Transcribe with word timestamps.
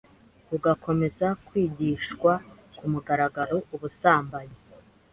rugakomeza 0.49 1.27
kwigishwa 1.45 2.33
ku 2.77 2.83
mugaragaro 2.91 3.57
ubusambanyi 3.75 4.57